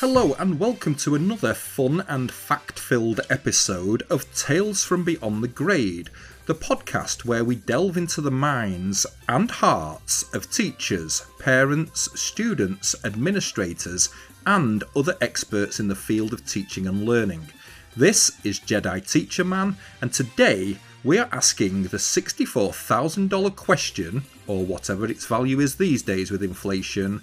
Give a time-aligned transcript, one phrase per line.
[0.00, 5.48] Hello, and welcome to another fun and fact filled episode of Tales from Beyond the
[5.48, 6.08] Grade,
[6.46, 14.08] the podcast where we delve into the minds and hearts of teachers, parents, students, administrators,
[14.46, 17.48] and other experts in the field of teaching and learning.
[17.94, 25.04] This is Jedi Teacher Man, and today we are asking the $64,000 question, or whatever
[25.04, 27.22] its value is these days with inflation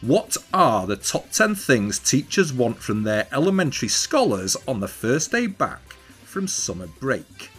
[0.00, 5.32] what are the top 10 things teachers want from their elementary scholars on the first
[5.32, 7.50] day back from summer break?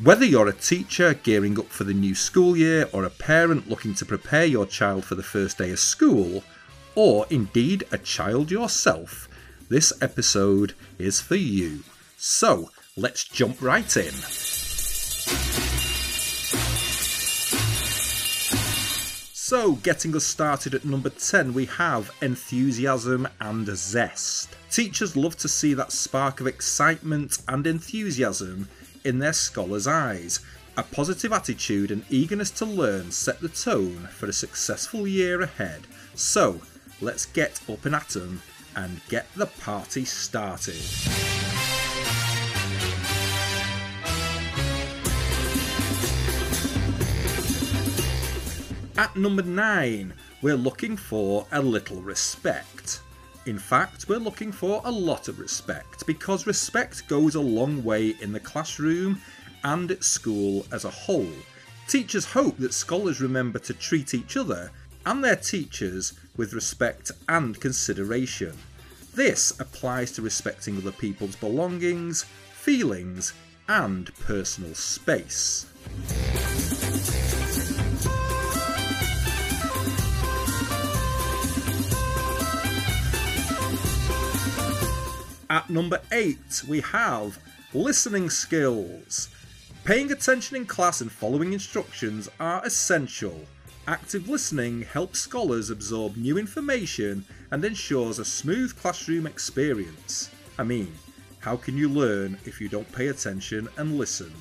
[0.00, 3.92] Whether you're a teacher gearing up for the new school year or a parent looking
[3.94, 6.44] to prepare your child for the first day of school,
[6.94, 9.28] or indeed a child yourself,
[9.68, 11.80] this episode is for you.
[12.16, 14.53] So, let's jump right in.
[19.46, 24.56] So, getting us started at number 10, we have enthusiasm and zest.
[24.70, 28.70] Teachers love to see that spark of excitement and enthusiasm
[29.04, 30.40] in their scholars' eyes.
[30.78, 35.82] A positive attitude and eagerness to learn set the tone for a successful year ahead.
[36.14, 36.62] So,
[37.02, 38.40] let's get up and at 'em
[38.74, 41.43] and get the party started.
[49.04, 53.02] At number 9, we're looking for a little respect.
[53.44, 58.16] In fact, we're looking for a lot of respect because respect goes a long way
[58.22, 59.20] in the classroom
[59.62, 61.34] and at school as a whole.
[61.86, 64.70] Teachers hope that scholars remember to treat each other
[65.04, 68.56] and their teachers with respect and consideration.
[69.12, 72.22] This applies to respecting other people's belongings,
[72.54, 73.34] feelings,
[73.68, 75.66] and personal space.
[85.54, 87.38] At number 8, we have
[87.72, 89.28] listening skills.
[89.84, 93.38] Paying attention in class and following instructions are essential.
[93.86, 100.28] Active listening helps scholars absorb new information and ensures a smooth classroom experience.
[100.58, 100.92] I mean,
[101.38, 104.32] how can you learn if you don't pay attention and listen?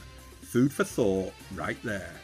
[0.41, 2.15] Food for thought right there.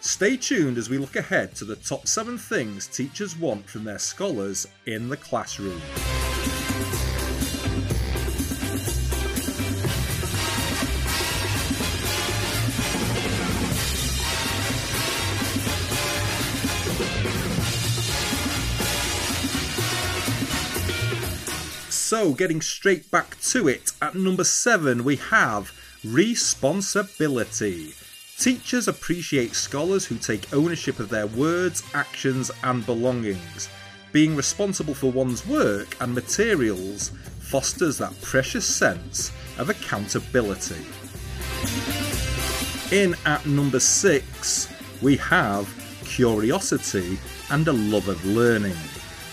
[0.00, 3.98] Stay tuned as we look ahead to the top 7 things teachers want from their
[3.98, 5.82] scholars in the classroom.
[22.12, 25.72] So, getting straight back to it, at number seven, we have
[26.04, 27.94] responsibility.
[28.36, 33.70] Teachers appreciate scholars who take ownership of their words, actions, and belongings.
[34.12, 40.84] Being responsible for one's work and materials fosters that precious sense of accountability.
[42.94, 44.68] In at number six,
[45.00, 45.66] we have
[46.04, 47.18] curiosity
[47.50, 48.76] and a love of learning.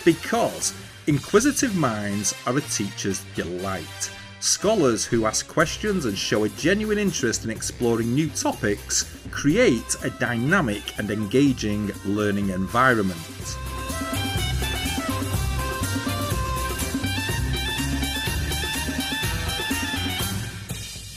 [0.05, 0.73] Because
[1.09, 4.11] Inquisitive minds are a teacher's delight.
[4.41, 10.11] Scholars who ask questions and show a genuine interest in exploring new topics create a
[10.11, 13.17] dynamic and engaging learning environment.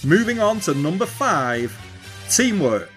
[0.03, 1.70] Moving on to number five
[2.30, 2.88] teamwork.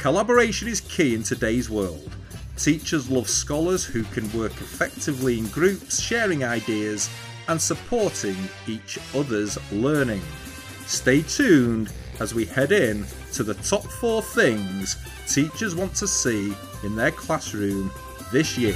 [0.00, 2.16] Collaboration is key in today's world.
[2.56, 7.10] Teachers love scholars who can work effectively in groups, sharing ideas
[7.48, 8.36] and supporting
[8.66, 10.22] each other's learning.
[10.86, 14.96] Stay tuned as we head in to the top four things
[15.26, 17.90] teachers want to see in their classroom
[18.32, 18.74] this year.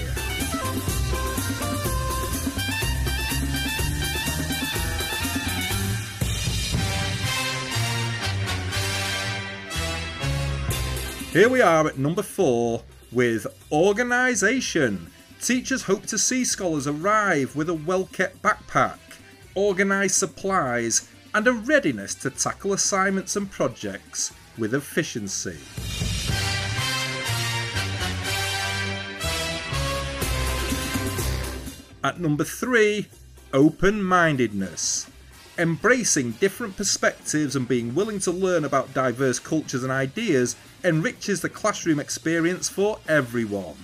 [11.33, 15.11] Here we are at number four with organisation.
[15.41, 18.99] Teachers hope to see scholars arrive with a well kept backpack,
[19.57, 25.59] organised supplies, and a readiness to tackle assignments and projects with efficiency.
[32.03, 33.09] At number three,
[33.53, 35.10] open mindedness.
[35.61, 41.51] Embracing different perspectives and being willing to learn about diverse cultures and ideas enriches the
[41.51, 43.77] classroom experience for everyone.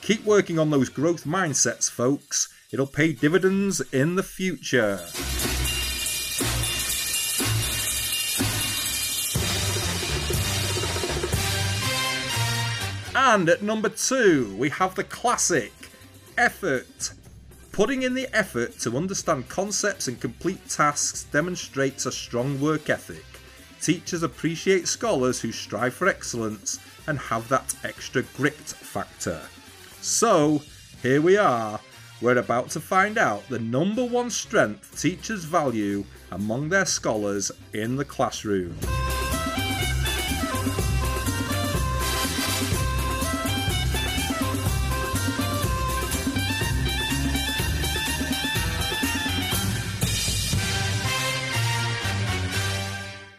[0.00, 2.54] Keep working on those growth mindsets, folks.
[2.70, 5.00] It'll pay dividends in the future.
[13.16, 15.72] And at number two, we have the classic
[16.38, 17.10] effort.
[17.74, 23.24] Putting in the effort to understand concepts and complete tasks demonstrates a strong work ethic.
[23.80, 26.78] Teachers appreciate scholars who strive for excellence
[27.08, 29.40] and have that extra grit factor.
[30.00, 30.62] So,
[31.02, 31.80] here we are.
[32.22, 37.96] We're about to find out the number one strength teachers value among their scholars in
[37.96, 38.78] the classroom.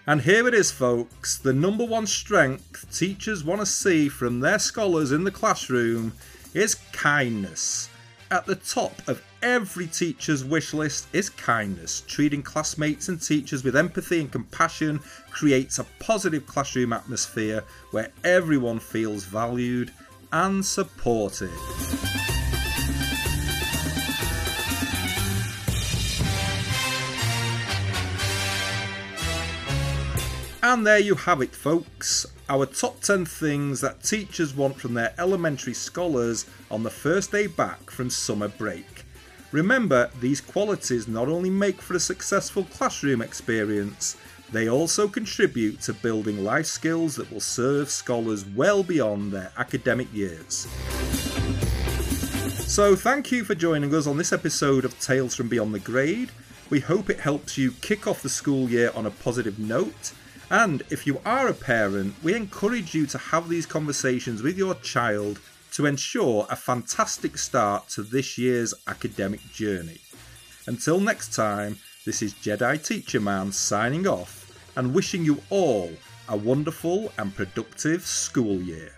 [0.08, 4.60] And here it is, folks the number one strength teachers want to see from their
[4.60, 6.14] scholars in the classroom
[6.54, 7.90] is kindness.
[8.30, 12.02] At the top of every teacher's wish list is kindness.
[12.08, 15.00] Treating classmates and teachers with empathy and compassion
[15.32, 19.92] creates a positive classroom atmosphere where everyone feels valued
[20.32, 21.52] and supported.
[30.68, 32.26] And there you have it, folks.
[32.50, 37.46] Our top 10 things that teachers want from their elementary scholars on the first day
[37.46, 39.06] back from summer break.
[39.52, 44.18] Remember, these qualities not only make for a successful classroom experience,
[44.52, 50.12] they also contribute to building life skills that will serve scholars well beyond their academic
[50.16, 50.66] years.
[52.66, 56.32] So, thank you for joining us on this episode of Tales from Beyond the Grade.
[56.72, 60.14] We hope it helps you kick off the school year on a positive note
[60.50, 64.76] and if you are a parent, we encourage you to have these conversations with your
[64.76, 65.40] child
[65.74, 70.00] to ensure a fantastic start to this year's academic journey.
[70.68, 75.92] Until next time, this is Jedi Teacher Man signing off and wishing you all
[76.30, 78.92] a wonderful and productive school year.